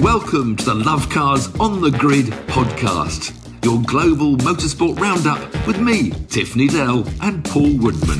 [0.00, 3.32] Welcome to the Love Cars on the Grid podcast,
[3.64, 8.18] your global motorsport roundup with me, Tiff Needell, and Paul Woodman.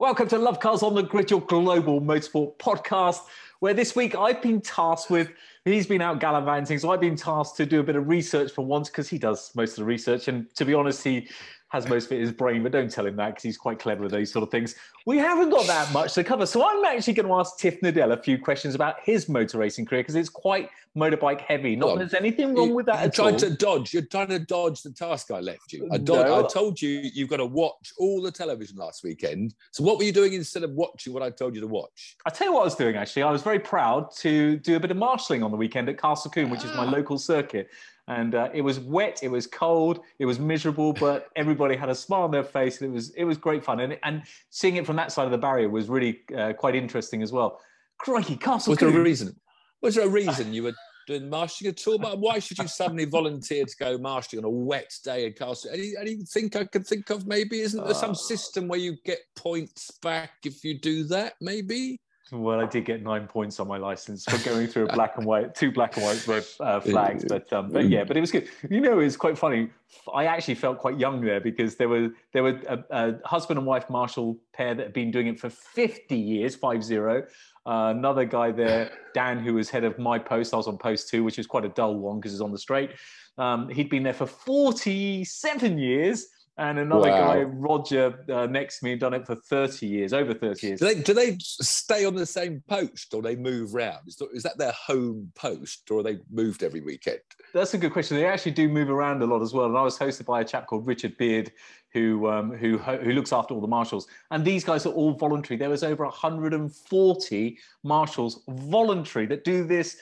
[0.00, 3.20] Welcome to Love Cars on the Grid, your global motorsport podcast,
[3.60, 5.30] where this week I've been tasked with,
[5.64, 8.64] he's been out gallivanting, so I've been tasked to do a bit of research for
[8.64, 10.26] once because he does most of the research.
[10.26, 11.28] And to be honest, he
[11.68, 13.78] has most of it in his brain, but don't tell him that because he's quite
[13.78, 14.76] clever with those sort of things.
[15.04, 16.46] We haven't got that much to cover.
[16.46, 19.86] So I'm actually going to ask Tiff Needell a few questions about his motor racing
[19.86, 21.76] career because it's quite motorbike heavy.
[21.76, 23.02] Not well, there's anything wrong with that.
[23.02, 23.40] You're trying all.
[23.40, 23.92] to dodge.
[23.92, 25.88] You're trying to dodge the task I left you.
[25.92, 26.44] I, no.
[26.44, 29.54] I told you you've got to watch all the television last weekend.
[29.72, 32.16] So what were you doing instead of watching what I told you to watch?
[32.26, 33.22] I tell you what I was doing actually.
[33.22, 36.30] I was very proud to do a bit of marshalling on the weekend at Castle
[36.30, 36.70] Combe, which ah.
[36.70, 36.90] is my ah.
[36.90, 37.68] local circuit
[38.08, 41.94] and uh, it was wet, it was cold, it was miserable, but everybody had a
[41.94, 43.80] smile on their face, and it was it was great fun.
[43.80, 47.22] And and seeing it from that side of the barrier was really uh, quite interesting
[47.22, 47.60] as well.
[47.98, 48.72] Crikey, Castle.
[48.72, 49.34] Was there a reason?
[49.82, 50.74] Was there a reason you were
[51.06, 51.98] doing marshalling at all?
[51.98, 55.70] But why should you suddenly volunteer to go marshalling on a wet day at Castle?
[55.72, 57.26] Any, anything I can think of?
[57.26, 58.14] Maybe isn't there some uh.
[58.14, 61.34] system where you get points back if you do that?
[61.40, 61.98] Maybe.
[62.32, 65.24] Well, I did get nine points on my license for going through a black and
[65.24, 67.24] white, two black and white uh, flags.
[67.24, 68.48] But um, but yeah, but it was good.
[68.68, 69.70] You know, it's quite funny.
[70.12, 73.66] I actually felt quite young there because there were there were a, a husband and
[73.66, 77.22] wife marshal pair that had been doing it for fifty years, five zero.
[77.66, 80.54] Uh, another guy there, Dan, who was head of my post.
[80.54, 82.58] I was on post two, which is quite a dull one because it's on the
[82.58, 82.90] straight.
[83.38, 86.26] Um, he'd been there for forty-seven years
[86.58, 87.34] and another wow.
[87.34, 90.80] guy, Roger, uh, next to me, done it for 30 years, over 30 years.
[90.80, 94.08] Do they, do they stay on the same post or they move round?
[94.08, 97.20] Is, is that their home post or are they moved every weekend?
[97.52, 98.16] That's a good question.
[98.16, 99.66] They actually do move around a lot as well.
[99.66, 101.52] And I was hosted by a chap called Richard Beard,
[101.92, 104.06] who, um, who, who looks after all the marshals.
[104.30, 105.58] And these guys are all voluntary.
[105.58, 109.98] There was over 140 marshals voluntary that do this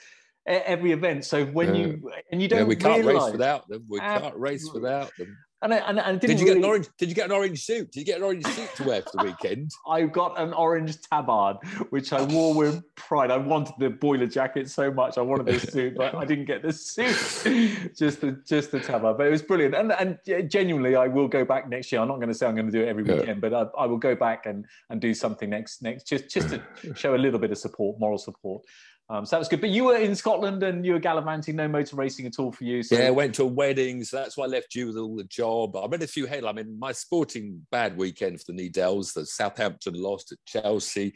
[0.46, 1.24] at every event.
[1.24, 3.84] So when you and you don't, yeah, we can't realize, race without them.
[3.88, 5.36] We can't race without them.
[5.64, 6.46] And I, and, and did you really...
[6.46, 6.88] get an orange?
[6.98, 7.90] Did you get an orange suit?
[7.90, 9.70] Did you get an orange suit to wear for the weekend?
[9.88, 11.56] I got an orange tabard,
[11.88, 13.30] which I wore with pride.
[13.30, 15.16] I wanted the boiler jacket so much.
[15.16, 17.92] I wanted the suit, but I didn't get the suit.
[17.96, 19.74] just the just the tabard, but it was brilliant.
[19.74, 22.02] And and genuinely, I will go back next year.
[22.02, 23.48] I'm not going to say I'm going to do it every weekend, yeah.
[23.48, 26.94] but I, I, will go back and and do something next next just just to
[26.94, 28.62] show a little bit of support, moral support.
[29.10, 29.60] Um, so that was good.
[29.60, 32.64] But you were in Scotland and you were gallivanting, no motor racing at all for
[32.64, 32.82] you.
[32.82, 32.96] So.
[32.96, 35.24] Yeah, I went to a wedding, so that's why I left you with all the
[35.24, 35.76] job.
[35.76, 36.58] I read a few headlines.
[36.58, 39.12] I mean, my sporting bad weekend for the Needells.
[39.12, 41.14] The Southampton lost at Chelsea.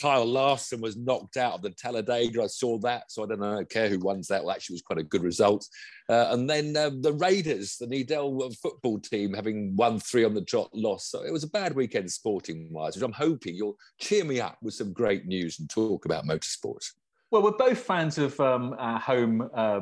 [0.00, 2.42] Kyle Larson was knocked out of the Talladega.
[2.42, 4.42] I saw that, so I don't know, care who wins that.
[4.42, 5.68] Well, actually, it was quite a good result.
[6.08, 10.44] Uh, and then uh, the Raiders, the Needell football team, having won three on the
[10.44, 11.10] trot, lost.
[11.10, 14.56] So it was a bad weekend sporting wise, which I'm hoping you'll cheer me up
[14.62, 16.92] with some great news and talk about motorsports.
[17.32, 19.80] Well, we're both fans of um, home uh,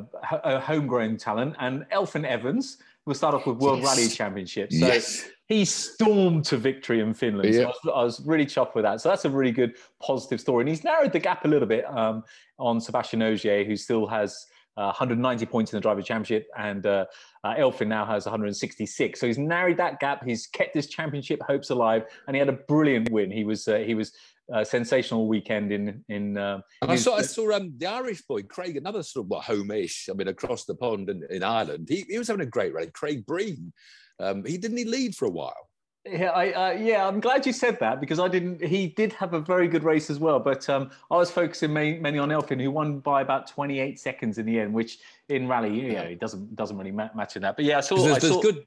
[0.61, 2.79] homegrown talent, and Elfyn Evans.
[3.05, 3.89] We'll start off with World yes.
[3.89, 4.73] Rally Championship.
[4.73, 5.29] So yes.
[5.47, 7.53] he stormed to victory in Finland.
[7.53, 7.63] Yeah.
[7.63, 9.01] So I, was, I, was, really chuffed with that.
[9.01, 11.85] So that's a really good positive story, and he's narrowed the gap a little bit
[11.91, 12.23] um,
[12.61, 14.47] on Sebastian Ogier, who still has.
[14.77, 17.05] Uh, 190 points in the driver championship, and uh,
[17.45, 19.21] uh, Elfyn now has 166.
[19.21, 20.25] So he's narrowed that gap.
[20.25, 23.31] He's kept his championship hopes alive, and he had a brilliant win.
[23.31, 24.13] He was uh, he was
[24.53, 26.37] uh, sensational weekend in in.
[26.37, 30.09] Uh, I saw I saw um, the Irish boy Craig, another sort of what home-ish.
[30.11, 32.91] I mean, across the pond in, in Ireland, he, he was having a great rally.
[32.93, 33.73] Craig Breen,
[34.19, 35.69] um, he didn't he lead for a while.
[36.07, 38.65] Yeah, I, uh, yeah, I'm glad you said that because I didn't.
[38.65, 42.19] He did have a very good race as well, but um, I was focusing mainly
[42.19, 45.93] on Elfyn, who won by about 28 seconds in the end, which in rally, you
[45.93, 47.55] know, it doesn't doesn't really match in that.
[47.55, 47.97] But yeah, I saw.
[47.97, 48.67] There's, I there's saw, good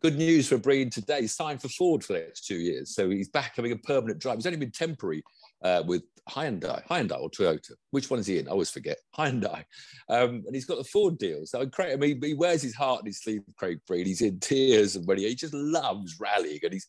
[0.00, 1.22] good news for Breen today.
[1.22, 4.20] He's signed for Ford for the next two years, so he's back having a permanent
[4.20, 4.36] drive.
[4.36, 5.22] He's only been temporary
[5.62, 7.72] uh, with Hyundai, Hyundai or Toyota.
[7.90, 8.48] Which one is he in?
[8.48, 8.98] I always forget.
[9.18, 9.64] Hyundai,
[10.08, 11.44] um, and he's got the Ford deal.
[11.46, 13.42] So Craig, I mean, he wears his heart in his sleeve.
[13.56, 14.06] Craig Breen.
[14.06, 16.86] He's in tears, and when he, he just loves rallying, and he's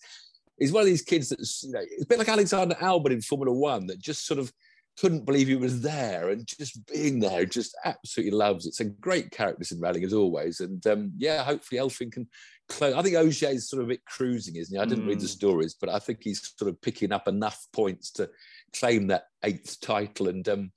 [0.60, 3.22] he's one of these kids that's you know, it's a bit like Alexander Albon in
[3.22, 4.52] Formula One that just sort of
[5.00, 8.70] couldn't believe he was there and just being there, just absolutely loves it.
[8.70, 10.60] It's a great character in rallying as always.
[10.60, 12.28] And um, yeah, hopefully Elfyn can
[12.72, 12.94] close.
[12.96, 14.82] I think Ogier is sort of a bit cruising, isn't he?
[14.82, 15.10] I didn't mm.
[15.10, 15.28] read the hmm.
[15.28, 18.30] stories, but I think he's sort of picking up enough points to
[18.74, 20.72] claim that eighth title and um,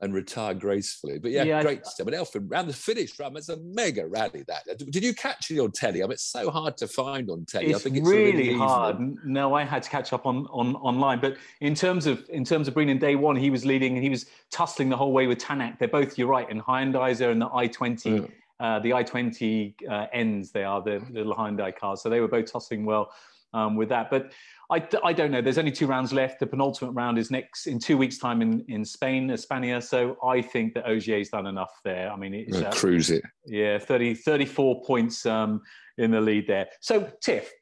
[0.00, 1.18] and retire gracefully.
[1.18, 2.04] But yeah, yeah great I, stuff.
[2.04, 4.44] But Elfyn round the finish run, it's a mega rally.
[4.46, 6.02] That did you catch it on telly?
[6.02, 7.66] I mean, it's so hard to find on telly.
[7.66, 8.98] It's, I think it's really hard.
[9.24, 11.20] No, I had to catch up on, on online.
[11.20, 14.10] But in terms of in terms of bringing day one, he was leading and he
[14.10, 15.78] was tussling the whole way with Tanak.
[15.78, 17.96] They're both, you're right, and Hyundai's there in the i20.
[18.02, 18.30] Mm.
[18.60, 20.52] Uh, the i20 uh, ends.
[20.52, 23.12] They are the little Hyundai cars, so they were both tossing well
[23.52, 24.10] um, with that.
[24.10, 24.32] But
[24.70, 25.40] I, I don't know.
[25.40, 26.40] There's only two rounds left.
[26.40, 29.80] The penultimate round is next in two weeks' time in, in Spain, Espana.
[29.80, 32.10] So I think that Ogier's done enough there.
[32.10, 33.22] I mean, it's uh, cruise it.
[33.46, 35.62] Yeah, 30, 34 points um,
[35.98, 36.66] in the lead there.
[36.80, 37.52] So Tiff,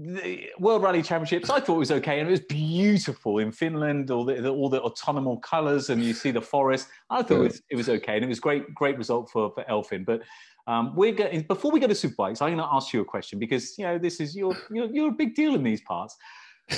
[0.00, 4.12] the World Rally Championships, I thought it was okay, and it was beautiful in Finland.
[4.12, 6.88] All the, all the autumnal colours, and you see the forest.
[7.10, 7.40] I thought yeah.
[7.40, 10.06] it, was, it was okay, and it was great, great result for for Elfyn.
[10.06, 10.22] But
[10.68, 13.40] um, we're getting before we go to superbikes, I'm going to ask you a question
[13.40, 16.16] because you know this is you're you're, you're a big deal in these parts.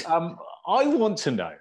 [0.06, 1.52] Um, I want to know.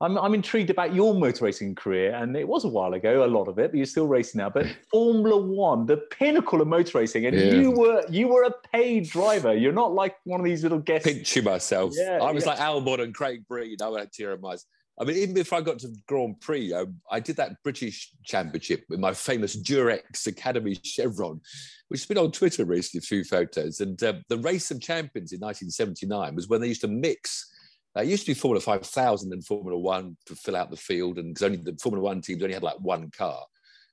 [0.00, 3.26] I'm, I'm intrigued about your motor racing career, and it was a while ago, a
[3.26, 4.50] lot of it, but you're still racing now.
[4.50, 7.54] But Formula One, the pinnacle of motor racing, and yeah.
[7.54, 9.54] you were you were a paid driver.
[9.54, 11.06] You're not like one of these little guests.
[11.06, 11.92] Picture myself.
[11.96, 12.50] Yeah, I was yeah.
[12.50, 13.76] like Albon and Craig Breen.
[13.82, 14.58] I went to Jeremiah.
[15.00, 18.84] I mean, even before I got to Grand Prix, I, I, did that British Championship
[18.88, 21.40] with my famous Durex Academy chevron,
[21.88, 23.80] which has been on Twitter recently, a few photos.
[23.80, 27.50] And uh, the Race of Champions in 1979 was when they used to mix.
[27.96, 31.18] Uh, it used to be Formula 5000 and Formula One to fill out the field,
[31.18, 33.44] and because only the Formula One teams only had like one car.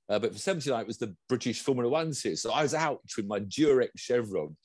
[0.09, 2.41] Uh, but for 79, it was the British Formula One series.
[2.41, 4.57] So I was out with my Durex chevron.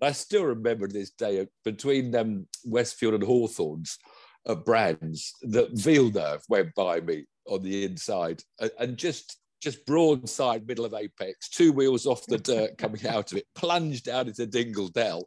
[0.00, 3.98] And I still remember this day uh, between um, Westfield and Hawthorns
[4.46, 10.66] of brands that Villeneuve went by me on the inside and, and just just broadside
[10.66, 14.46] middle of apex, two wheels off the dirt coming out of it, plunged down into
[14.46, 15.26] Dingle Dell.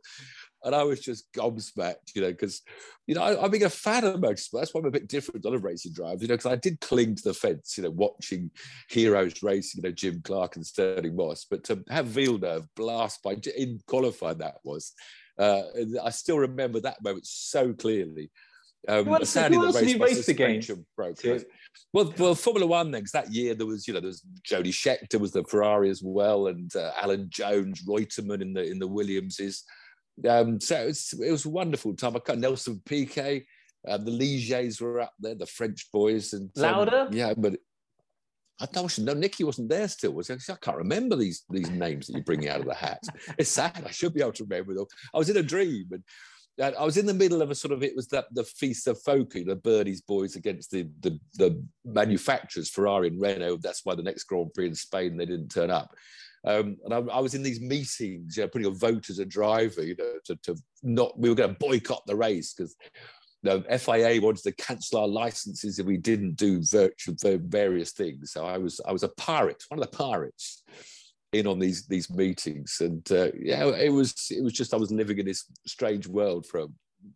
[0.67, 2.61] And I was just gobsmacked, you know, because,
[3.07, 4.59] you know, I, am being a fan of motorsport.
[4.59, 6.81] That's why I'm a bit different on a racing drive, you know, because I did
[6.81, 8.51] cling to the fence, you know, watching
[8.89, 11.45] heroes racing, you know, Jim Clark and Stirling Moss.
[11.49, 14.91] But to have Villeneuve blast by, in qualifying that was,
[15.39, 15.61] uh,
[16.03, 18.29] I still remember that moment so clearly.
[18.89, 20.71] Um, else, sadly, the race against?
[20.95, 21.43] Broke, right?
[21.93, 24.71] Well, well, Formula One then, because that year there was, you know, there was Jody
[24.71, 28.87] Scheckter was the Ferrari as well, and uh, Alan Jones, Reutemann in the in the
[28.87, 29.63] Williamses.
[30.27, 32.15] Um, so it was, it was a wonderful time.
[32.15, 33.45] I got Nelson Piquet,
[33.87, 37.09] uh, the Ligiers were up there, the French boys, and um, Lauda.
[37.11, 37.55] Yeah, but
[38.59, 39.13] I don't know.
[39.13, 40.33] Niki wasn't there still, was he?
[40.33, 43.03] I can't remember these these names that you bring out of the hat.
[43.37, 43.83] It's sad.
[43.85, 44.85] I should be able to remember them.
[45.13, 47.83] I was in a dream, and I was in the middle of a sort of
[47.83, 52.69] it was that the feast of Foki, the Birdies boys against the, the the manufacturers
[52.69, 53.59] Ferrari and Renault.
[53.61, 55.93] That's why the next Grand Prix in Spain they didn't turn up.
[56.47, 59.25] Um, and I, I, was in these meetings, you know, putting a vote as a
[59.25, 62.73] driver, you know, to, to not we were going to boycott the race because
[63.43, 68.31] the FIA wanted to cancel our licenses if we didn't do virtual various things.
[68.31, 70.63] So I was I was a pirate, one of the pirates
[71.33, 74.91] in on these these meetings, and uh, yeah, it was it was just I was
[74.91, 76.67] living in this strange world for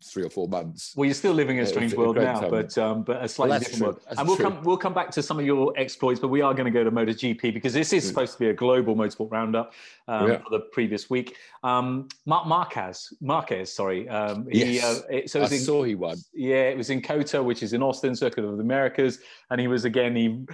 [0.02, 0.94] three or four months.
[0.96, 2.50] Well, you're still living in a strange world now, time.
[2.50, 3.86] but um, but a slightly well, different true.
[3.86, 4.00] world.
[4.04, 4.44] That's and we'll true.
[4.44, 6.84] come we'll come back to some of your exploits, but we are going to go
[6.84, 8.08] to MotoGP because this is mm.
[8.08, 9.72] supposed to be a global motorsport roundup
[10.08, 10.38] um, yeah.
[10.38, 11.36] for the previous week.
[11.62, 14.08] Um, Marc Marquez, Marquez, sorry.
[14.08, 16.16] Um, he, yes, uh, it, so I in, saw he won.
[16.34, 19.20] Yeah, it was in COTA, which is in Austin, Circuit of the Americas,
[19.50, 20.44] and he was again he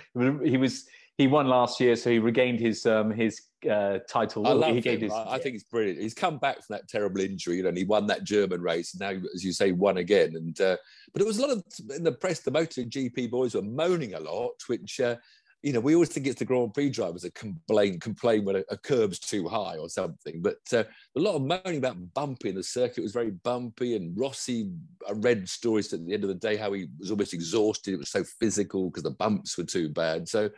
[0.44, 0.86] he was
[1.19, 4.47] he won last year, so he regained his um, his uh, title.
[4.47, 5.00] I love him.
[5.00, 6.00] His, I, think it's brilliant.
[6.00, 8.94] He's come back from that terrible injury, you know, and he won that German race.
[8.94, 10.37] And Now, as you say, won again.
[10.37, 10.76] And uh,
[11.12, 12.41] but it was a lot of in the press.
[12.41, 15.00] The MotoGP boys were moaning a lot, which.
[15.00, 15.17] Uh,
[15.61, 18.64] you know, we always think it's the Grand Prix drivers that complain complain when a,
[18.71, 20.41] a curb's too high or something.
[20.41, 20.85] But uh,
[21.17, 23.97] a lot of moaning about bumpy, and the circuit was very bumpy.
[23.97, 24.71] And Rossi,
[25.09, 27.95] I read stories at the end of the day how he was almost exhausted.
[27.95, 30.28] It was so physical because the bumps were too bad.
[30.28, 30.49] So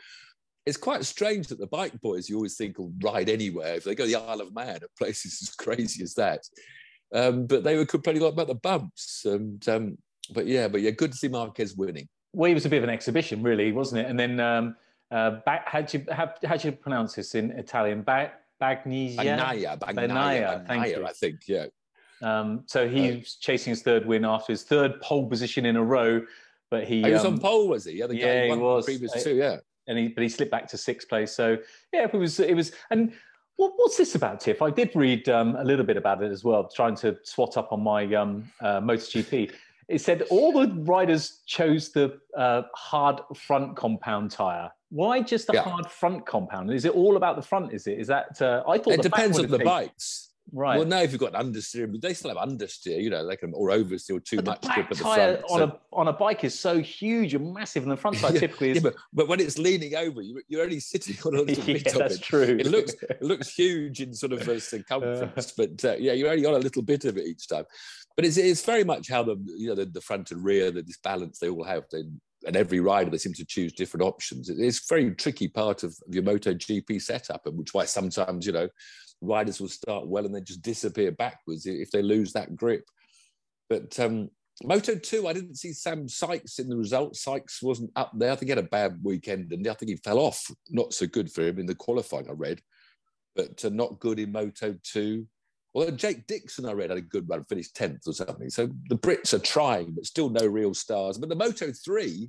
[0.66, 3.74] it's quite strange that the bike boys you always think will ride anywhere.
[3.74, 6.40] If they go to the Isle of Man, at places as crazy as that,
[7.14, 9.24] um, but they were complaining a lot about the bumps.
[9.24, 9.98] And um,
[10.32, 12.08] but yeah, but yeah, good to see Marquez winning.
[12.32, 14.10] Well, he was a bit of an exhibition, really, wasn't it?
[14.10, 14.76] And then um,
[15.10, 18.02] uh, back, how do you how, how do you pronounce this in Italian?
[18.02, 21.66] Ba- Bagnaia, Bagnaia, Bagnaia, Bagnaia, I think, yeah.
[22.22, 25.82] Um, so he's uh, chasing his third win after his third pole position in a
[25.82, 26.20] row.
[26.70, 27.94] But he, he was um, on pole, was he?
[27.94, 28.84] Yeah, the yeah, he was.
[28.84, 29.56] Previous two, yeah
[29.90, 31.32] and he but he slipped back to sixth place.
[31.32, 31.58] So
[31.92, 33.12] yeah, it was it was and.
[33.56, 34.62] What, what's this about, Tiff?
[34.62, 37.72] I did read um, a little bit about it as well, trying to swat up
[37.72, 39.52] on my um, uh, MotoGP.
[39.86, 44.70] It said all the riders chose the uh, hard front compound tire.
[44.88, 45.62] Why just the yeah.
[45.64, 46.72] hard front compound?
[46.72, 47.74] Is it all about the front?
[47.74, 47.98] Is it?
[47.98, 48.40] Is that?
[48.40, 50.29] Uh, I thought it depends on the bikes.
[50.52, 50.78] Right.
[50.78, 53.36] Well, now if you've got an understeer, but they still have understeer, you know, they
[53.36, 54.60] can or oversteer too but much.
[54.62, 55.64] The back the tire front, on so.
[55.64, 58.76] a on a bike is so huge and massive, and the front side typically is.
[58.76, 61.82] Yeah, but, but when it's leaning over, you, you're only sitting on a little yeah,
[61.82, 62.22] bit that's it.
[62.22, 62.56] true.
[62.58, 66.46] It looks it looks huge in sort of a circumference, but uh, yeah, you're only
[66.46, 67.64] on a little bit of it each time.
[68.16, 70.82] But it's, it's very much how the you know the, the front and rear, the
[70.82, 71.84] this balance they all have.
[71.90, 74.48] Then and every rider they seem to choose different options.
[74.48, 78.52] It's a very tricky part of, of your MotoGP setup, and which why sometimes you
[78.52, 78.68] know
[79.20, 82.84] riders will start well and then just disappear backwards if they lose that grip.
[83.68, 84.30] But um,
[84.64, 87.22] Moto 2, I didn't see Sam Sykes in the results.
[87.22, 88.32] Sykes wasn't up there.
[88.32, 90.50] I think he had a bad weekend and I think he fell off.
[90.68, 92.60] Not so good for him in the qualifying, I read,
[93.36, 95.26] but uh, not good in Moto 2.
[95.72, 98.50] Although Jake Dixon, I read, had a good run, finished 10th or something.
[98.50, 101.16] So the Brits are trying, but still no real stars.
[101.16, 102.28] But the Moto 3,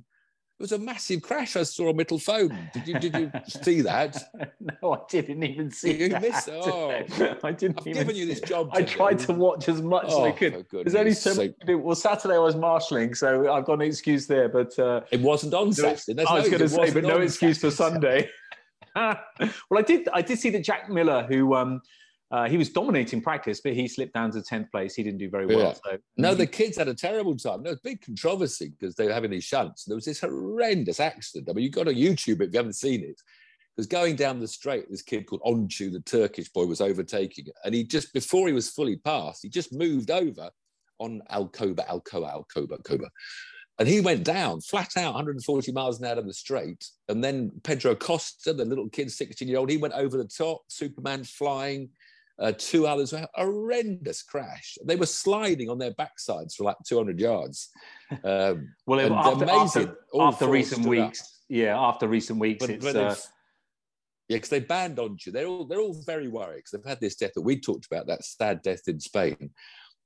[0.58, 2.56] it was a massive crash I saw on Middle phone.
[2.72, 3.30] Did you did you
[3.62, 4.16] see that?
[4.60, 6.22] no, I didn't even see you that.
[6.22, 6.90] Missed, oh,
[7.42, 7.78] I didn't.
[7.78, 8.70] I've given you this job.
[8.72, 10.66] I tried to watch as much oh, as I could.
[10.70, 11.78] There's only so much to do.
[11.78, 14.48] Well, Saturday I was marshalling, so I've got an excuse there.
[14.48, 16.14] But uh, it wasn't on Saturday.
[16.14, 17.70] That's I was going to say, but no excuse Saturday.
[17.70, 18.30] for Sunday.
[18.94, 20.08] well, I did.
[20.12, 21.80] I did see that Jack Miller, who um,
[22.32, 24.94] uh, he was dominating practice, but he slipped down to 10th place.
[24.94, 25.58] He didn't do very well.
[25.58, 25.72] Yeah.
[25.74, 27.62] So no, the kids had a terrible time.
[27.62, 29.84] There was big controversy because they were having these shunts.
[29.84, 31.50] There was this horrendous accident.
[31.50, 33.20] I mean, you've got to YouTube it if you haven't seen it.
[33.76, 37.54] Because going down the straight, this kid called Öncü, the Turkish boy, was overtaking it.
[37.66, 40.48] And he just, before he was fully passed, he just moved over
[40.98, 43.08] on Alcoba, Alcoa, Alcoba, Alcoba.
[43.78, 46.86] And he went down flat out 140 miles an hour down the straight.
[47.08, 50.62] And then Pedro Costa, the little kid, 16 year old, he went over the top,
[50.68, 51.90] Superman flying.
[52.42, 54.76] Uh, two others were horrendous crash.
[54.84, 57.70] They were sliding on their backsides for like 200 yards.
[58.24, 59.88] Um, well, it, after, amazing.
[59.88, 61.26] After, after recent weeks, up.
[61.48, 62.84] yeah, after recent weeks, but, it's.
[62.84, 63.14] But uh...
[64.28, 65.32] yeah, because they banned Öncü.
[65.32, 68.06] They're all they're all very worried because they've had this death that we talked about,
[68.08, 69.48] that sad death in Spain.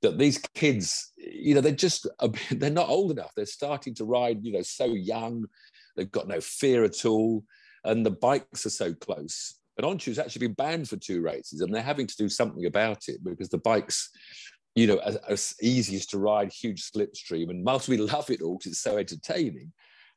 [0.03, 2.07] That these kids, you know, they're just
[2.53, 3.33] they're not old enough.
[3.35, 5.47] They're starting to ride, you know, so young.
[5.97, 7.43] They've got no fear at all,
[7.83, 11.73] and the bikes are so close but Öncü's actually been banned for two races, and
[11.73, 14.11] they're having to do something about it because the bikes,
[14.75, 18.57] you know, are, are easiest to ride, huge slipstream, and whilst we love it all
[18.57, 19.73] because it's so entertaining,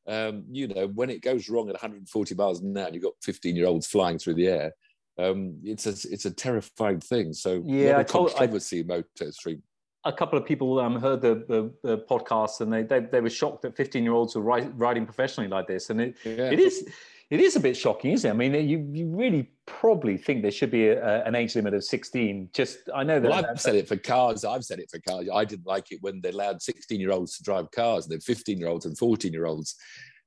[0.07, 3.13] um, you know, when it goes wrong at 140 miles an hour, and you've got
[3.21, 4.73] 15 year olds flying through the air.
[5.17, 7.33] Um, it's a it's a terrifying thing.
[7.33, 9.59] So yeah, I told, controversy I, Moto Three.
[10.05, 13.29] A couple of people um, heard the, the, the podcast and they, they, they were
[13.29, 16.49] shocked that 15 year olds were riding professionally like this, and it yeah.
[16.49, 16.87] it is
[17.29, 18.33] it is a bit shocking, isn't it?
[18.33, 21.83] I mean, you, you really probably think there should be a, an age limit of
[21.83, 22.49] 16.
[22.53, 23.29] Just, I know that.
[23.29, 24.43] Well, I've said it for cars.
[24.43, 25.27] I've said it for cars.
[25.31, 28.21] I didn't like it when they allowed 16 year olds to drive cars and then
[28.21, 29.75] 15 year olds and 14 year olds.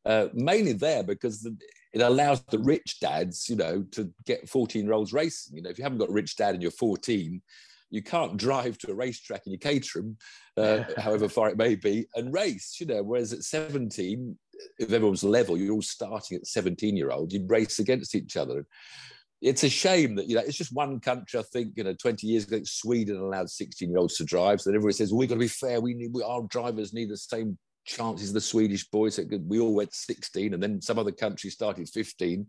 [0.05, 1.49] Uh, mainly there because
[1.93, 5.57] it allows the rich dads, you know, to get 14 year olds racing.
[5.57, 7.43] You know, if you haven't got a rich dad and you're 14,
[7.91, 10.17] you can't drive to a racetrack in your Caterham,
[10.57, 13.03] uh, however far it may be, and race, you know.
[13.03, 14.37] Whereas at 17,
[14.79, 18.67] if everyone's level, you're all starting at 17 year old, you'd race against each other.
[19.41, 22.27] It's a shame that, you know, it's just one country, I think, you know, 20
[22.27, 24.61] years ago, Sweden allowed 16 year olds to drive.
[24.61, 25.81] So everybody says, well, we've got to be fair.
[25.81, 29.19] We need, we, our drivers need the same chances as the Swedish boys.
[29.47, 32.47] We all went 16 and then some other countries started 15.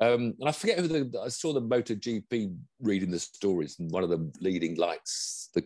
[0.00, 4.04] Um, and I forget who the, I saw the MotoGP reading the stories and one
[4.04, 5.64] of the leading lights, the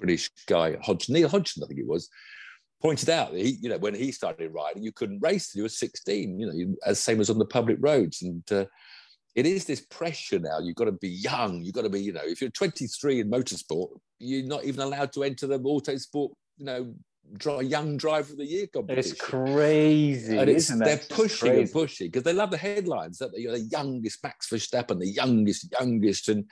[0.00, 2.08] British guy, Hodgson, Neil Hodgson, I think it was,
[2.80, 5.62] pointed out that he, you know, when he started riding, you couldn't race till you
[5.64, 8.22] were 16, you know, you, as same as on the public roads.
[8.22, 8.64] And uh,
[9.34, 10.58] it is this pressure now.
[10.60, 11.62] You've got to be young.
[11.62, 15.12] You've got to be, you know, if you're 23 in motorsport, you're not even allowed
[15.12, 16.94] to enter the autosport, you know,
[17.36, 19.12] dry, young driver of the year competition.
[19.12, 23.52] It's crazy, and it's, They're pushing and pushing because they love the headlines that you're
[23.52, 26.44] the youngest Max Verstappen, the youngest, youngest, and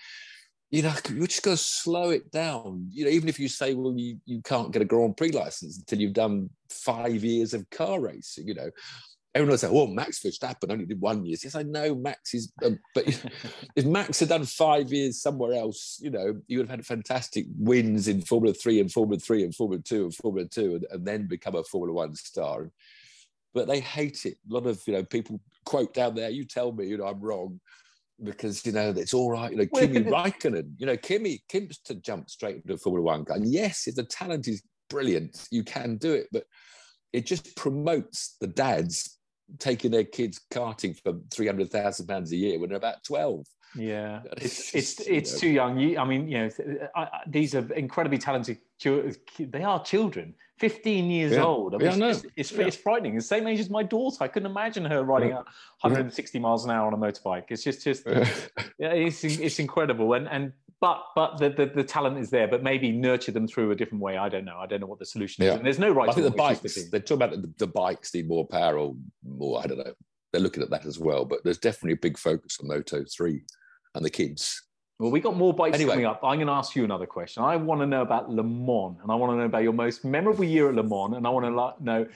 [0.71, 2.89] you know, you just got to slow it down.
[2.91, 5.79] You know, even if you say, well, you, you can't get a Grand Prix license
[5.79, 8.71] until you've done five years of car racing, you know.
[9.35, 11.37] Everyone will say, well, Max Verstappen only did one year.
[11.43, 13.07] Yes, I know Max is, um, but
[13.77, 17.47] if Max had done five years somewhere else, you know, you would have had fantastic
[17.57, 21.07] wins in Formula Three and Formula Three and Formula Two and Formula Two and, and
[21.07, 22.71] then become a Formula One star.
[23.55, 24.39] But they hate it.
[24.51, 27.21] A lot of, you know, people quote down there, you tell me, you know, I'm
[27.21, 27.61] wrong
[28.23, 29.51] because you know it's all right.
[29.51, 33.25] You know, Kimi Raikkonen, you know, Kimi Kim's to jump straight into a Formula One
[33.25, 33.37] car.
[33.37, 36.45] And yes, if the talent is brilliant, you can do it, but
[37.13, 39.19] it just promotes the dads
[39.59, 43.47] taking their kids karting for three hundred thousand pounds a year when they're about twelve.
[43.77, 45.39] Yeah, it's it's it's know.
[45.39, 45.79] too young.
[45.79, 46.51] You, I mean, you know,
[46.97, 48.59] I, I, these are incredibly talented.
[48.83, 50.35] They are children.
[50.59, 51.45] 15 years yeah.
[51.45, 51.75] old.
[51.75, 52.67] I mean, yeah, it's, it's, yeah.
[52.67, 53.15] it's, frightening.
[53.15, 54.17] the same age as my daughter.
[54.21, 55.45] I couldn't imagine her riding at
[55.81, 57.45] 160 miles an hour on a motorbike.
[57.51, 58.07] It's just, just,
[58.79, 60.15] yeah, it's, it's incredible.
[60.15, 63.71] And, and, but, but the, the, the, talent is there, but maybe nurture them through
[63.71, 64.17] a different way.
[64.17, 64.59] I don't know.
[64.59, 65.55] I don't know what the solution is.
[65.55, 66.09] And there's no right.
[66.09, 69.61] I think the bikes, they're talking about the, the bikes need more power or more,
[69.63, 69.93] I don't know.
[70.33, 73.43] They're looking at that as well, but there's definitely a big focus on Moto 3
[73.95, 74.63] and the kids.
[74.99, 75.93] Well, we got more bikes anyway.
[75.93, 76.21] coming up.
[76.25, 77.45] I'm going to ask you another question.
[77.45, 80.05] I want to know about Le Mans, and I want to know about your most
[80.05, 82.07] memorable year at Le Mans, and I want to know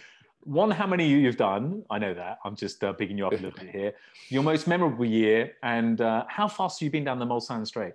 [0.45, 1.85] one, how many you've done?
[1.89, 2.39] I know that.
[2.45, 3.93] I'm just uh, picking you up a little bit here.
[4.29, 7.95] Your most memorable year, and uh, how fast have you been down the Mulsanne Straight?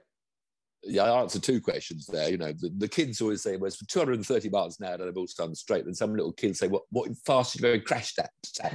[0.84, 2.30] Yeah, I answered two questions there.
[2.30, 5.04] You know, the, the kids always say, well, it's for 230 miles an hour and
[5.04, 5.86] I'm all stand straight.
[5.86, 8.32] And some little kids say, what, what fast did you go crash that,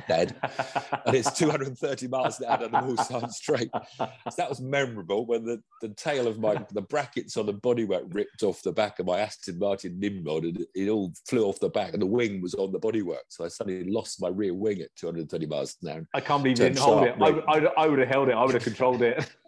[0.08, 0.36] Dad?
[1.06, 3.70] and it's 230 miles an hour and I'm all stand straight.
[3.98, 8.12] So that was memorable when the, the tail of my, the brackets on the bodywork
[8.14, 11.60] ripped off the back of my Aston Martin Nimrod and it, it all flew off
[11.60, 13.24] the back and the wing was on the bodywork.
[13.28, 16.06] So I suddenly lost my rear wing at 230 miles an hour.
[16.14, 17.14] I can't believe you didn't hold it.
[17.20, 18.32] I, I, I would have held it.
[18.32, 19.30] I would have controlled it.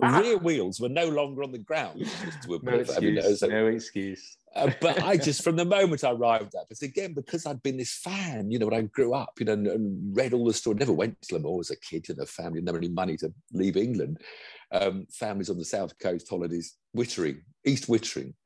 [0.00, 2.06] rear wheels were no longer on the ground.
[2.48, 4.36] no, excuse, no excuse.
[4.54, 7.76] uh, but I just, from the moment I arrived at, but again, because I'd been
[7.76, 10.52] this fan, you know, when I grew up, you know, and, and read all the
[10.52, 13.16] stories, never went to Le Mans as a kid, you know, family, never any money
[13.18, 14.20] to leave England.
[14.72, 18.34] Um, families on the south coast, holidays, Wittering, East Wittering.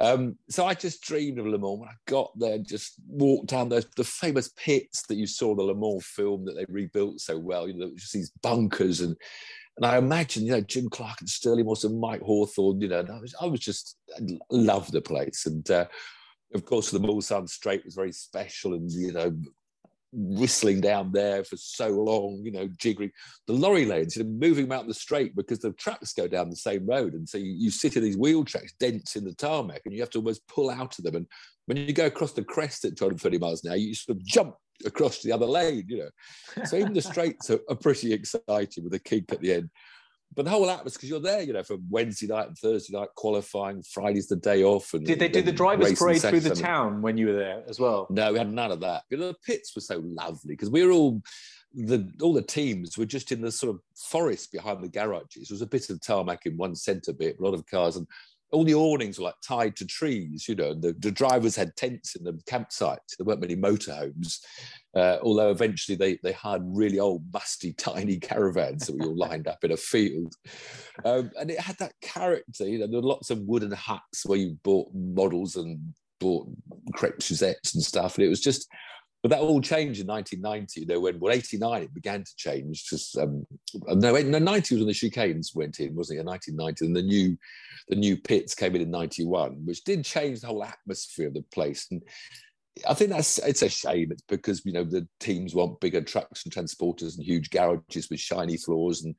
[0.00, 1.78] Um, so I just dreamed of Le Mans.
[1.78, 5.62] When I got there, just walked down those the famous pits that you saw the
[5.62, 7.68] Le Mans film that they rebuilt so well.
[7.68, 9.16] You know, just these bunkers and
[9.76, 13.06] and I imagine, you know, Jim Clark and Stirling Moss and Mike Hawthorn, you know,
[13.10, 15.46] I was, I was just, I loved the place.
[15.46, 15.86] And uh,
[16.54, 19.34] of course, the Mulsanne Straight was very special and, you know,
[20.12, 23.10] whistling down there for so long, you know, jiggering.
[23.46, 26.50] The lorry lanes, you know, moving them out the straight because the trucks go down
[26.50, 27.14] the same road.
[27.14, 30.00] And so you, you sit in these wheel tracks, dents in the tarmac, and you
[30.00, 31.16] have to almost pull out of them.
[31.16, 31.26] And
[31.64, 34.54] when you go across the crest at 230 miles an hour, you sort of jump
[34.84, 36.64] across to the other lane, you know.
[36.64, 39.70] So even the straights are, are pretty exciting with a kink at the end.
[40.34, 43.08] But the whole atmosphere, because you're there, you know, from Wednesday night and Thursday night
[43.16, 44.94] qualifying, Friday's the day off.
[44.94, 47.78] And did they do the drivers' parade through the town when you were there as
[47.78, 48.06] well?
[48.08, 49.02] No, we had none of that.
[49.10, 51.20] You know, the pits were so lovely because we were all
[51.74, 55.48] the all the teams were just in the sort of forest behind the garages.
[55.48, 58.06] There was a bit of tarmac in one centre bit, a lot of cars, and
[58.52, 62.14] all the awnings were like tied to trees, you know, the, the drivers had tents
[62.14, 63.16] in the campsites.
[63.18, 64.38] There weren't many motorhomes,
[64.94, 69.48] uh, although eventually they, they had really old, musty, tiny caravans that we all lined
[69.48, 70.34] up in a field.
[71.04, 74.38] Um, and it had that character, you know, there were lots of wooden huts where
[74.38, 75.80] you bought models and
[76.20, 76.46] bought
[76.94, 78.16] crepe Suzettes and stuff.
[78.16, 78.68] And it was just,
[79.22, 80.80] but that all changed in 1990.
[80.80, 82.84] You know, when well, 89 it began to change.
[82.84, 83.46] Just um,
[83.86, 86.20] no, no, 90 was when the chicanes went in, wasn't it?
[86.22, 87.36] In 1990, and the new,
[87.88, 91.44] the new pits came in in 91, which did change the whole atmosphere of the
[91.54, 91.86] place.
[91.92, 92.02] And
[92.88, 94.10] I think that's it's a shame.
[94.10, 98.20] It's because you know the teams want bigger trucks and transporters and huge garages with
[98.20, 99.14] shiny floors, and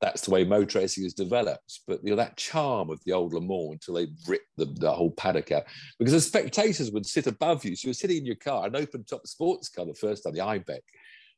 [0.00, 1.80] that's the way motor racing has developed.
[1.86, 4.92] But you know that charm of the old Le Mans until they ripped the, the
[4.92, 5.64] whole paddock out,
[5.98, 7.76] because the spectators would sit above you.
[7.76, 10.34] So you were sitting in your car, an open top sports car, the first time,
[10.34, 10.80] the Ibec.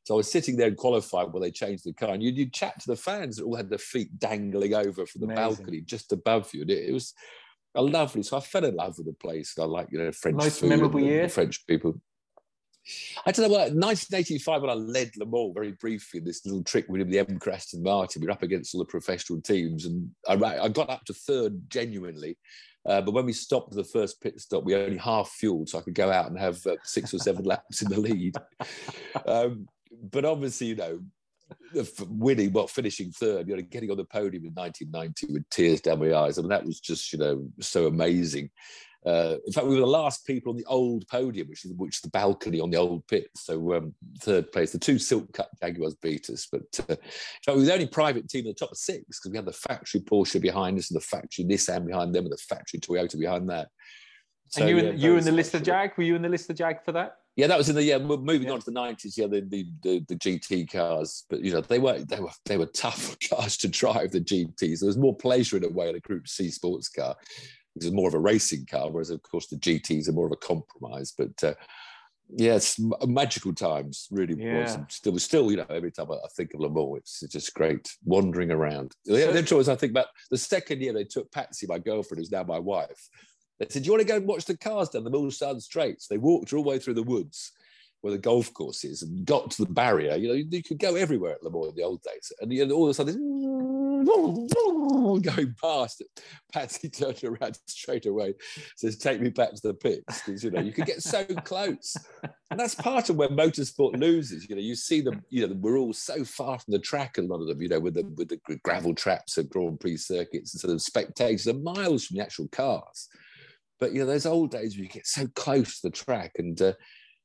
[0.03, 2.53] So I was sitting there and qualified while they changed the car, and you'd, you'd
[2.53, 5.55] chat to the fans that all had their feet dangling over from the Amazing.
[5.55, 6.61] balcony just above you.
[6.61, 7.13] And it, it was
[7.75, 8.23] a lovely.
[8.23, 9.53] So I fell in love with the place.
[9.59, 11.29] I like you know French most food memorable year.
[11.29, 11.99] French people.
[13.25, 16.19] I don't know what 1985 when I led Le Mans very briefly.
[16.19, 18.21] This little trick with him, the M Aston Martin.
[18.21, 21.69] We were up against all the professional teams, and I, I got up to third
[21.69, 22.37] genuinely.
[22.83, 25.81] Uh, but when we stopped the first pit stop, we only half fueled, so I
[25.81, 28.35] could go out and have uh, six or seven laps in the lead.
[29.27, 29.67] Um,
[30.01, 30.99] but obviously, you know,
[32.07, 35.99] winning, well, finishing third, you know, getting on the podium in 1990 with tears down
[35.99, 36.37] my eyes.
[36.37, 38.49] I mean, that was just, you know, so amazing.
[39.03, 41.95] Uh, in fact, we were the last people on the old podium, which is which
[41.95, 43.29] is the balcony on the old pit.
[43.35, 46.95] So um, third place, the two silk cut Jaguars beat us, but uh,
[47.47, 50.01] we were the only private team in the top six because we had the factory
[50.01, 53.69] Porsche behind us and the factory Nissan behind them and the factory Toyota behind that.
[54.49, 55.93] So, and you, yeah, you in the Lister Jag?
[55.97, 57.15] Were you in the Lister Jag for that?
[57.35, 57.97] Yeah, that was in the yeah.
[57.97, 58.51] Moving yeah.
[58.51, 61.79] on to the nineties, yeah, the, the, the the GT cars, but you know they
[61.79, 64.11] were they were they were tough cars to drive.
[64.11, 67.15] The GTS, there was more pleasure in a way in a Group C sports car.
[67.75, 70.33] It was more of a racing car, whereas of course the GTs are more of
[70.33, 71.13] a compromise.
[71.17, 71.53] But uh,
[72.35, 74.63] yeah, it's magical times, really yeah.
[74.63, 74.77] was.
[74.89, 77.89] Still, still, you know, every time I, think of Le Mans, it's, it's just great
[78.03, 78.93] wandering around.
[79.05, 82.31] The, the choice I think about the second year they took Patsy, my girlfriend, who's
[82.31, 83.09] now my wife
[83.61, 86.07] they said, Do you want to go and watch the cars down the Mulsanne Straits?
[86.07, 87.51] They walked all the way through the woods
[88.01, 90.15] where the golf course is and got to the barrier.
[90.15, 92.31] You know, you, could go everywhere at Le Mans in the old days.
[92.41, 94.01] And you know, all of a sudden,
[95.21, 96.01] going past,
[96.51, 98.33] Patsy turned around straight away,
[98.75, 100.23] says, Take me back to the pits.
[100.25, 101.95] Because, you know, you could get so close.
[102.49, 104.49] And that's part of where motorsport loses.
[104.49, 107.21] You know, you see them, you know, we're all so far from the track, a
[107.21, 110.53] lot of them, you know, with the, with the gravel traps and Grand Prix circuits.
[110.53, 113.07] And so the spectators are miles from the actual cars.
[113.81, 116.61] But you know, those old days where you get so close to the track, and
[116.61, 116.73] uh,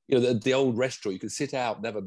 [0.08, 2.02] you know, the, the, old restaurant, you could sit out and have a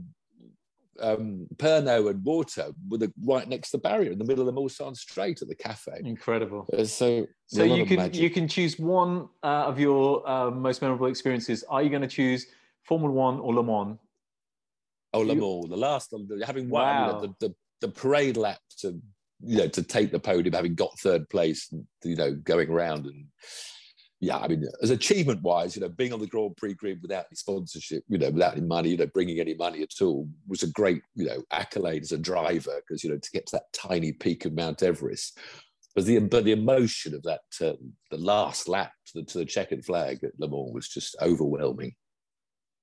[1.01, 4.53] um, Pernod and water with a, right next to the barrier in the middle of
[4.53, 6.01] the Mulsanne Straight at the cafe.
[6.03, 6.67] Incredible.
[6.77, 8.21] Uh, so, so you can magic.
[8.21, 11.63] you can choose one uh, of your uh, most memorable experiences.
[11.69, 12.47] Are you going to choose
[12.83, 13.97] Formula One or Le Mans?
[15.13, 17.19] Oh, Le Mans, the last, having won wow.
[17.21, 18.99] the, the, the parade lap to
[19.41, 21.71] you know to take the podium, having got third place,
[22.03, 23.25] you know, going around and
[24.21, 27.25] yeah, I mean, as achievement wise, you know, being on the Grand Prix grid without
[27.29, 30.63] any sponsorship, you know, without any money, you know, bringing any money at all was
[30.63, 33.71] a great, you know, accolade as a driver because, you know, to get to that
[33.73, 35.39] tiny peak of Mount Everest.
[35.95, 37.73] But the, but the emotion of that, uh,
[38.12, 41.93] the last lap to the, to the checkered flag at Le Mans was just overwhelming.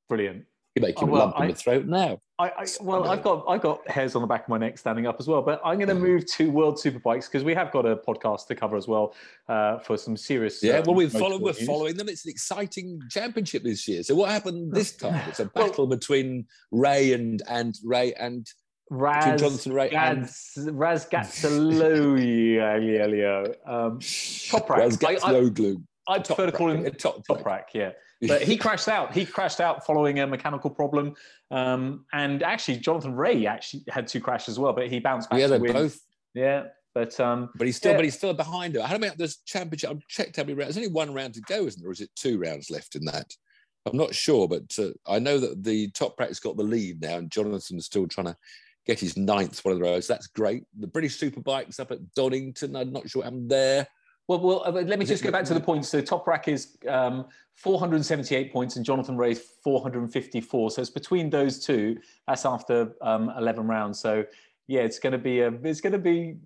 [0.09, 0.45] Brilliant.
[0.77, 2.19] You're making oh, well, a lump I, in the throat now.
[2.39, 5.07] I, I well, I've got I've got hairs on the back of my neck standing
[5.07, 5.41] up as well.
[5.41, 6.01] But I'm going to mm.
[6.01, 9.15] move to World Superbikes because we have got a podcast to cover as well
[9.49, 10.63] uh, for some serious.
[10.63, 12.11] Yeah, uh, well, we're following we're following them.
[12.11, 14.03] It's an exciting championship this year.
[14.03, 15.15] So what happened this time?
[15.31, 18.47] It's a battle well, between Ray and and Ray and
[18.91, 22.59] Raz Jonathan Ray Gats, and Razgatlıoğlu.
[23.67, 24.79] um, Toprak.
[24.79, 25.83] Razgatlıoğlu.
[26.07, 27.73] I, I prefer to call him Top, Toprak.
[27.73, 29.13] Yeah but he crashed out.
[29.13, 31.15] He crashed out following a mechanical problem.
[31.51, 35.41] Um, and actually, Jonathan Rea actually had two crashes as well, but he bounced back.
[35.41, 35.99] Yeah, they both.
[36.35, 37.99] Yeah, but um, but he's still yeah.
[37.99, 38.83] but he's still behind her.
[38.83, 39.91] How many there's championship?
[39.91, 40.75] I've checked how many rounds.
[40.75, 41.91] There's only one round to go, isn't there?
[41.91, 43.33] Or is it two rounds left in that?
[43.87, 47.19] I'm not sure, but uh, I know that the top practice got the lead now,
[47.19, 48.37] and Jonathan's still trying to
[48.87, 50.07] get his ninth one of the rows.
[50.07, 50.65] That's great.
[50.79, 52.77] The British Superbikes up at Donington.
[52.77, 53.87] I'm not sure what happened there.
[54.29, 55.89] Well, well, uh, let me just go back to the points.
[55.89, 60.71] So Toprak is um, 478 points and Jonathan Rea 454.
[60.71, 61.99] So it's between those two.
[62.27, 64.01] That's after um, 11 rounds.
[64.01, 64.25] So
[64.67, 66.37] yeah, it's going to be a, it's going to be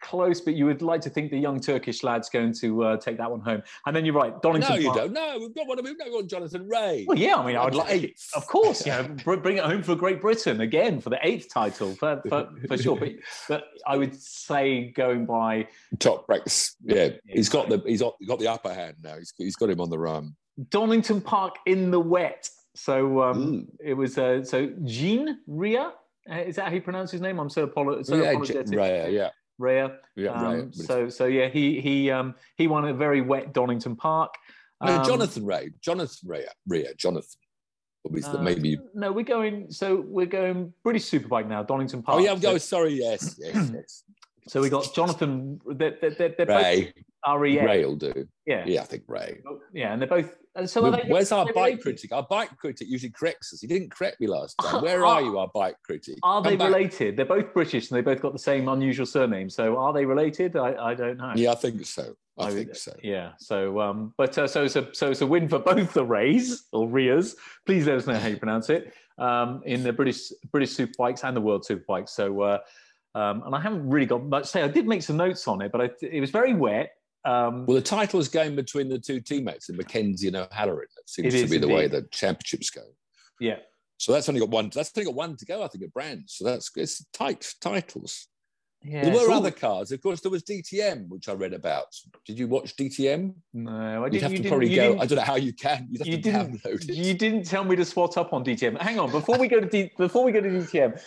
[0.00, 3.18] close, but you would like to think the young Turkish lad's going to uh, take
[3.18, 3.62] that one home.
[3.86, 4.68] And then you're right, Donington.
[4.68, 4.80] Park.
[4.80, 5.12] No, you don't.
[5.12, 5.82] No, we've got one.
[5.82, 7.04] We've got Jonathan Rea.
[7.06, 9.94] Well, yeah, I mean, I would like, of course, you know, bring it home for
[9.94, 12.96] Great Britain again for the eighth title for, for, for sure.
[12.96, 13.12] But,
[13.48, 16.76] but I would say going by Toprak's.
[16.84, 19.16] Yeah, he's got the he's got, got the upper hand now.
[19.16, 20.34] He's he's got him on the run.
[20.70, 22.48] Donington Park in the wet.
[22.74, 25.92] So um, it was uh, so Jean Ria.
[26.30, 27.38] Uh, is that how you pronounce his name?
[27.38, 28.78] I'm so, apolo- so yeah, apologetic.
[28.78, 29.30] Ria, yeah.
[29.58, 29.98] Rhea.
[30.16, 34.34] Yeah, um, So so yeah, he he um, he won a very wet Donington Park.
[34.80, 37.40] Um, no, Jonathan Rea, Jonathan Rea, Rhea, Jonathan.
[38.24, 39.70] Uh, maybe no, we're going.
[39.70, 42.18] So we're going British Superbike now, Donington Park.
[42.18, 42.58] Oh yeah, I'm going.
[42.58, 44.04] So, sorry, yes, yes, yes.
[44.48, 45.60] So we got Jonathan.
[45.66, 46.92] They're, they're, they're Ray.
[47.24, 47.64] R-E-A.
[47.64, 48.28] Ray will do.
[48.46, 49.40] Yeah, yeah, I think Ray.
[49.72, 50.34] Yeah, and they're both.
[50.66, 51.82] So they, where's our bike related?
[51.82, 52.12] critic?
[52.12, 53.60] Our bike critic usually corrects us.
[53.60, 54.82] He didn't correct me last time.
[54.82, 56.18] Where are, are you, our bike critic?
[56.22, 56.68] Are Come they back.
[56.68, 57.16] related?
[57.16, 59.50] They're both British and they both got the same unusual surname.
[59.50, 60.56] So are they related?
[60.56, 61.32] I, I don't know.
[61.36, 62.14] Yeah, I think so.
[62.38, 62.94] I, I think so.
[63.02, 63.32] Yeah.
[63.38, 66.88] So, um, but uh, so so so it's a win for both the Rays or
[66.88, 67.36] Rias.
[67.66, 71.36] Please let us know how you pronounce it um, in the British British Superbikes and
[71.36, 72.10] the World Superbikes.
[72.10, 72.40] So.
[72.40, 72.58] Uh,
[73.14, 74.62] um, and I haven't really got much to say.
[74.62, 76.92] I did make some notes on it, but I, it was very wet.
[77.24, 80.86] Um, well, the title is going between the two teammates, the Mackenzie and O'Halloran.
[80.96, 81.62] That seems to be indeed.
[81.62, 82.82] the way the championships go.
[83.40, 83.56] Yeah.
[83.98, 84.70] So that's only got one.
[84.72, 86.34] That's only got one to go, I think, at Brands.
[86.34, 88.28] So that's it's tight titles.
[88.84, 89.90] Yeah, there were other cars.
[89.90, 91.86] Of course, there was DTM, which I read about.
[92.24, 93.34] Did you watch DTM?
[93.52, 94.12] No, I didn't.
[94.12, 94.98] You'd have to probably go.
[95.00, 95.88] I don't know how you can.
[95.90, 96.94] You'd have you to didn't, download it.
[96.94, 98.80] You didn't tell me to swat up on DTM.
[98.80, 101.00] Hang on, before we go to D, before we go to DTM,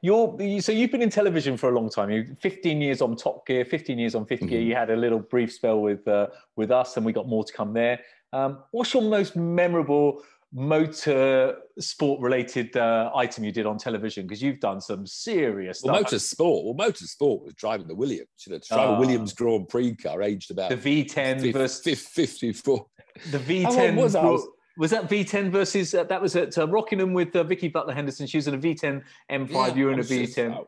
[0.00, 2.10] you're so you've been in television for a long time.
[2.10, 4.46] You 15 years on Top Gear, 15 years on 5th mm-hmm.
[4.46, 4.60] Gear.
[4.60, 7.52] You had a little brief spell with uh, with us, and we got more to
[7.52, 8.00] come there.
[8.32, 14.26] Um, what's your most memorable motor sport related uh, item you did on television?
[14.26, 16.04] Because you've done some serious well, stuff.
[16.04, 16.64] Motor sport.
[16.64, 18.28] Well, motor sport was driving the Williams.
[18.46, 19.00] You know, to drive a ah.
[19.00, 22.86] Williams Grand Prix car, aged about the V10 50, versus 54.
[23.30, 24.46] The V10 was was
[24.90, 28.26] that V10 versus uh, that was at uh, Rockingham with uh, Vicki Butler Henderson?
[28.26, 29.50] She was in a V10 M5.
[29.50, 30.66] Yeah, you were in a V10.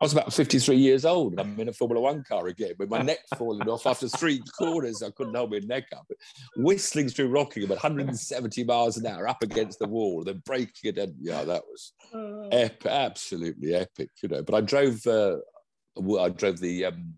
[0.00, 2.88] I was about 53 years old and I'm in a Formula One car again with
[2.88, 5.02] my neck falling off after three corners.
[5.02, 6.06] I couldn't hold my neck up.
[6.56, 10.98] Whistling through Rockingham at 170 miles an hour up against the wall, then breaking it.
[10.98, 12.46] And, yeah, that was uh.
[12.52, 14.42] ep- absolutely epic, you know.
[14.42, 15.38] But I drove, uh,
[16.20, 17.14] I drove the um,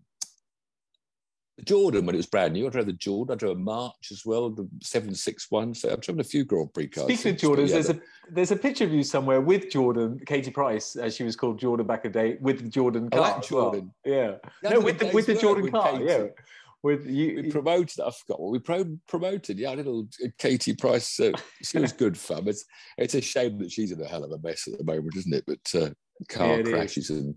[1.65, 2.67] Jordan when it was brand new.
[2.67, 3.33] I drove the Jordan.
[3.33, 5.75] I drove a March as well, the 761.
[5.75, 7.05] So I've driven a few Grand Prix cars.
[7.05, 10.95] Speaking of Jordans, there's a there's a picture of you somewhere with Jordan, Katie Price,
[10.95, 13.35] as she was called Jordan back in the day, with the Jordan oh, car.
[13.37, 13.91] Oh, Jordan.
[14.05, 14.39] Well.
[14.63, 14.69] Yeah.
[14.69, 15.91] no, with the, with the Jordan with car.
[15.93, 16.05] Katie.
[16.05, 16.25] Yeah.
[16.83, 17.99] With you, we promoted.
[17.99, 19.59] I forgot what we pro- promoted.
[19.59, 20.07] Yeah, a little
[20.39, 21.19] Katie Price.
[21.19, 22.47] Uh, she was good fun.
[22.47, 22.65] It's
[22.97, 25.33] it's a shame that she's in a hell of a mess at the moment, isn't
[25.33, 25.43] it?
[25.45, 25.89] But uh,
[26.25, 27.17] car yeah, crashes is.
[27.17, 27.35] and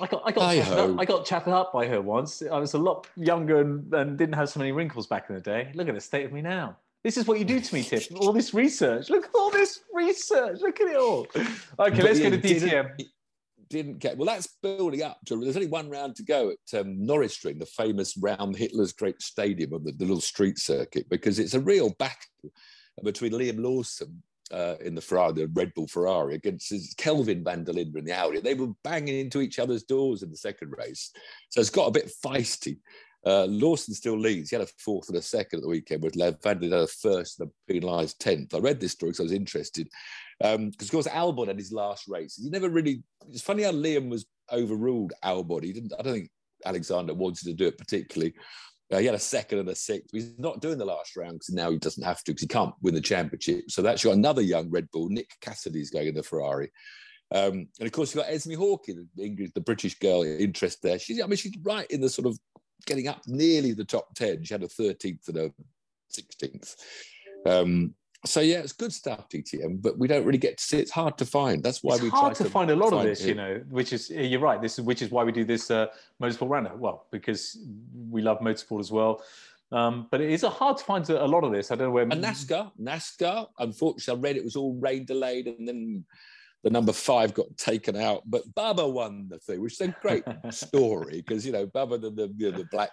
[0.00, 2.42] I got I got chatted up, I got chatted up by her once.
[2.42, 5.40] I was a lot younger and, and didn't have so many wrinkles back in the
[5.40, 5.70] day.
[5.74, 6.76] Look at the state of me now.
[7.02, 8.08] This is what you do to me, Tiff.
[8.16, 9.08] All this research.
[9.08, 10.60] Look at all this research.
[10.60, 11.26] Look at it all.
[11.34, 12.96] Okay, but let's yeah, go to DTM.
[12.96, 13.08] Didn't,
[13.70, 14.26] didn't get well.
[14.26, 15.40] That's building up to.
[15.40, 19.72] There's only one round to go at um, Norrisring, the famous round Hitler's Great Stadium
[19.72, 22.52] of the, the little street circuit, because it's a real battle
[23.02, 27.72] between Liam Lawson uh, in the Ferrari, the Red Bull Ferrari, against Kelvin van der
[27.72, 28.40] Linde in the Audi.
[28.40, 31.12] They were banging into each other's doors in the second race.
[31.50, 32.78] So it's got a bit feisty.
[33.24, 34.50] Uh, Lawson still leads.
[34.50, 36.82] He had a fourth and a second at the weekend, with Van der Linde had
[36.82, 38.54] a first and a penalised tenth.
[38.54, 39.88] I read this story because I was interested.
[40.40, 42.36] Because, um, of course, Albon had his last race.
[42.36, 43.02] He never really.
[43.28, 45.64] It's funny how Liam was overruled Albon.
[45.64, 45.92] He didn't.
[45.98, 46.30] I don't think
[46.64, 48.34] Alexander wanted to do it particularly.
[48.92, 50.10] Uh, he had a second and a sixth.
[50.12, 52.74] He's not doing the last round because now he doesn't have to because he can't
[52.82, 53.70] win the championship.
[53.70, 55.08] So that's got another young Red Bull.
[55.08, 56.70] Nick Cassidy's going in the Ferrari.
[57.32, 60.98] Um, and of course, you've got Esmee Hawkey, the, English, the British girl, interest there.
[60.98, 62.36] She's, I mean, she's right in the sort of
[62.86, 64.44] getting up nearly the top 10.
[64.44, 65.52] She had a 13th and a
[66.12, 66.74] 16th.
[67.46, 67.94] Um,
[68.26, 70.78] so yeah, it's good stuff, DTM, but we don't really get to see.
[70.78, 71.62] It's hard to find.
[71.62, 73.24] That's why it's we hard to, to, find a lot find of this.
[73.24, 73.28] it.
[73.28, 74.60] You know, which is you're right.
[74.60, 75.86] This is which is why we do this uh,
[76.22, 76.76] motorsport roundup.
[76.76, 77.58] Well, because
[78.10, 79.22] we love motorsport as well.
[79.72, 81.70] Um, but it is a hard to find a lot of this.
[81.70, 82.02] I don't know where.
[82.02, 83.46] And NASCAR, NASCAR.
[83.58, 86.04] Unfortunately, I read it was all rain delayed, and then
[86.62, 88.22] the number five got taken out.
[88.26, 92.10] But Bubba won the thing, which is a great story because you know Bubba, the
[92.10, 92.90] the, the black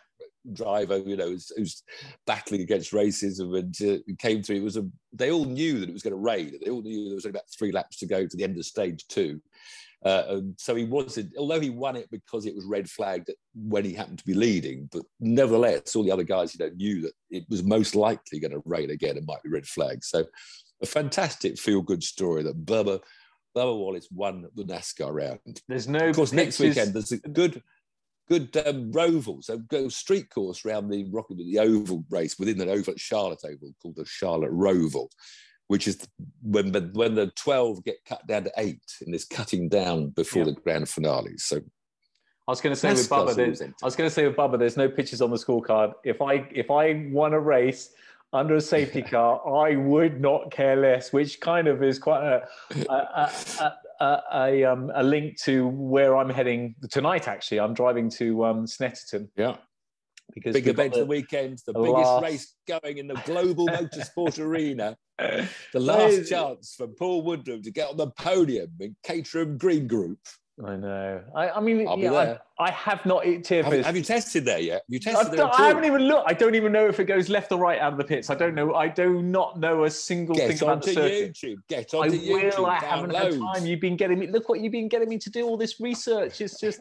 [0.53, 1.83] driver, you know, who's, who's
[2.25, 4.57] battling against racism and uh, came through.
[4.57, 4.87] It was a.
[5.13, 6.59] They all knew that it was going to rain.
[6.63, 8.65] They all knew there was only about three laps to go to the end of
[8.65, 9.41] stage two.
[10.05, 13.83] Uh, and so he wasn't, although he won it because it was red flagged when
[13.83, 17.13] he happened to be leading, but nevertheless, all the other guys, you know, knew that
[17.31, 20.03] it was most likely going to rain again and might be red flagged.
[20.03, 20.25] So
[20.83, 23.01] a fantastic feel good story that Bubba,
[23.55, 25.61] Bubba Wallace won the NASCAR round.
[25.67, 26.07] There's no.
[26.07, 27.63] Of course, next weekend there's a good,
[28.27, 32.69] good um, roval, so go street course around the Rocky, the oval race within the
[32.69, 35.07] oval at Charlotte Oval called the Charlotte Roval,
[35.67, 36.07] which is
[36.41, 40.43] when the when the twelve get cut down to eight and this cutting down before
[40.43, 40.53] Yeah.
[40.53, 41.37] the grand finale.
[41.37, 41.57] So
[42.47, 43.73] I was going to say with Bubba.
[43.81, 45.93] I was going to say with Bubba, there's no pictures on the scorecard.
[46.03, 47.91] If I if I won a race
[48.33, 51.13] under a safety car, I would not care less.
[51.13, 52.47] Which kind of is quite a
[52.89, 53.31] a,
[53.99, 57.27] a, a, um, a link to where I'm heading tonight.
[57.27, 59.57] Actually, I'm driving to um, Snetterton yeah,
[60.33, 63.67] because big event of the weekend, the the biggest last- race going in the global
[63.67, 64.97] motorsport arena.
[65.17, 69.87] the- The last chance for Paul Woodman to get on the podium in Caterham Green
[69.87, 70.19] Group.
[70.65, 71.21] I know.
[71.35, 72.41] I, I mean, yeah, I, there.
[72.57, 73.23] I have not.
[73.43, 74.81] Tiff, Have, have you tested there yet?
[74.81, 75.37] Have you I, tested there?
[75.45, 76.27] don't- I haven't even looked.
[76.27, 78.31] I don't even know if it goes left or right out of the pits.
[78.31, 78.73] I don't know.
[78.73, 81.33] I do not know a single Get thing about the circuit.
[81.33, 81.57] YouTube.
[81.67, 82.57] Get I onto YouTube.
[82.57, 82.65] will.
[82.65, 83.53] I haven't had download.
[83.53, 83.65] time.
[83.67, 84.27] You've been getting me.
[84.27, 85.45] Look what you've been getting me to do.
[85.45, 86.41] All this research.
[86.41, 86.79] It's just.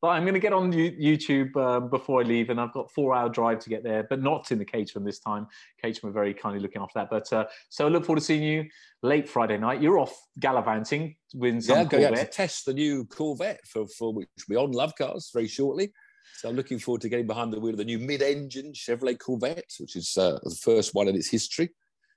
[0.00, 3.16] But I'm going to get on YouTube um, before I leave, and I've got four
[3.16, 5.48] hour drive to get there, but not in the Caterham this time.
[5.82, 7.10] Caterham are very kindly looking after that.
[7.10, 8.64] But uh, so I look forward to seeing you
[9.02, 9.82] late Friday night.
[9.82, 12.32] You're off gallivanting with some Yeah, going out to Corvette.
[12.32, 15.92] test the new Corvette for, for which be on Love Cars very shortly.
[16.36, 19.72] So I'm looking forward to getting behind the wheel of the new mid-engine Chevrolet Corvette,
[19.80, 21.70] which is uh, the first one in its history.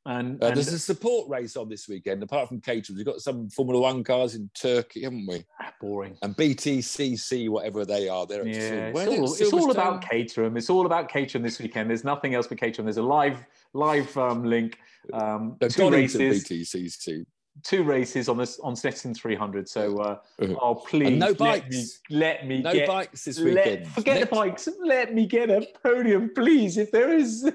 [0.08, 2.24] And, Uh, and there's a support race on this weekend.
[2.24, 5.44] Apart from Caterham, we've got some Formula One cars in Turkey, haven't we?
[5.62, 6.18] ah, boring.
[6.24, 8.54] And BTCC, whatever they are, they're Yeah,
[8.88, 9.20] it's where are they?
[9.20, 10.58] all, it's all about Caterham.
[10.58, 11.90] It's all about Caterham this weekend.
[11.90, 12.86] There's nothing else but Caterham.
[12.86, 14.80] There's a live live um, link.
[15.14, 17.26] Um, No, two races, BTCC.
[17.64, 19.70] two races on this on Snetterton 300.
[19.70, 20.56] So, uh, Uh-huh.
[20.60, 21.70] oh please, no let bikes.
[22.10, 22.88] me let me No get.
[22.88, 23.88] bikes this let- weekend.
[23.90, 24.70] forget Next- the bikes.
[24.84, 26.78] Let me get a podium, please.
[26.78, 27.48] If there is,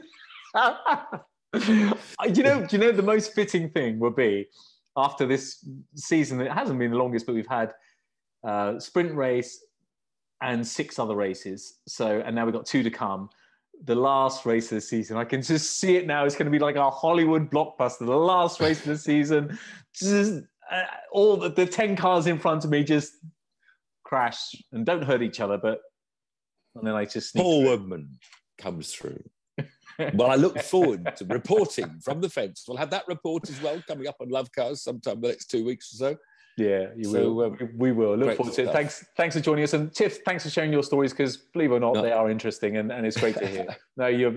[1.67, 4.47] you know, do you know the most fitting thing would be
[4.97, 6.41] after this season?
[6.41, 7.73] It hasn't been the longest, but we've had
[8.45, 9.65] uh, sprint race
[10.43, 11.79] and six other races.
[11.87, 13.31] So, and now we've got two to come.
[13.85, 16.25] The last race of the season, I can just see it now.
[16.25, 18.07] It's going to be like a Hollywood blockbuster.
[18.07, 19.59] The last race of the season,
[19.95, 20.83] just uh,
[21.13, 23.13] all the, the ten cars in front of me just
[24.05, 25.81] crash and don't hurt each other, but
[26.75, 27.65] and then I just sneak Paul.
[27.65, 28.19] Woodman
[28.59, 29.23] comes through.
[30.15, 32.65] Well, I look forward to reporting from the fence.
[32.67, 35.65] We'll have that report as well coming up on Love Cars sometime the next two
[35.65, 36.17] weeks or so.
[36.59, 37.45] Yeah, you So, will.
[37.53, 38.17] um, we will.
[38.17, 38.73] Look forward to it.
[38.73, 39.75] Thanks, thanks for joining us.
[39.75, 42.03] And Tiff, thanks for sharing your stories because, believe it or not, No.
[42.03, 43.67] they are interesting and, and it's great to hear.
[43.99, 44.31] no, you're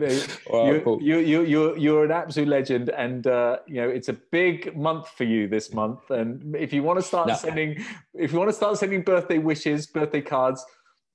[0.50, 4.10] All right, you, you, you, you're, you're an absolute legend, and uh, you know it's
[4.10, 6.10] a big month for you this month.
[6.12, 7.36] And if you want to start No.
[7.36, 7.82] sending,
[8.13, 10.65] if you want to start sending birthday wishes, birthday cards,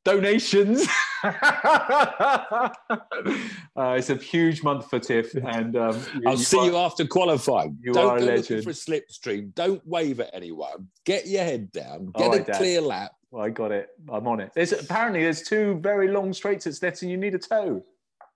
[0.07, 0.87] donations,
[1.25, 2.71] uh,
[3.99, 5.35] it's a huge month for Tiff.
[5.35, 7.79] And um, I'll see are- you after qualifying.
[7.83, 8.65] you Don't are a go looking legend.
[8.65, 9.55] for a slipstream.
[9.55, 10.89] Don't wave at anyone.
[11.05, 12.13] Get your head down.
[12.17, 12.57] Get right, a Dad.
[12.57, 13.13] clear lap.
[13.31, 13.89] Well, I got it.
[14.09, 14.53] I'm on it.
[14.55, 17.11] There's apparently there's two very long straights at Snetterton.
[17.11, 17.85] You need a toe.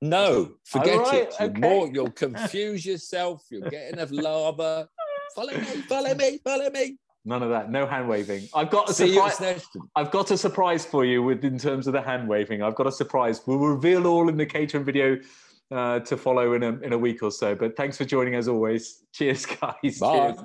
[0.01, 1.35] No, forget All right, it.
[1.41, 1.61] You're okay.
[1.61, 3.45] more, you'll confuse yourself.
[3.51, 4.89] You'll get enough lava.
[5.35, 6.97] Follow me, follow me, follow me.
[7.29, 7.71] None of that.
[7.71, 8.49] No hand waving.
[8.55, 9.67] I've got a See surprise.
[9.95, 12.63] I've got a surprise for you with in terms of the hand waving.
[12.63, 13.43] I've got a surprise.
[13.47, 15.19] We'll reveal all in the Caterham video
[15.71, 17.55] uh, to follow in a, in a week or so.
[17.55, 19.05] But thanks for joining as always.
[19.13, 19.99] Cheers, guys.
[19.99, 20.33] Bye.
[20.33, 20.39] Cheers.